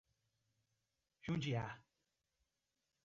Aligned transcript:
Jundiá 1.21 1.69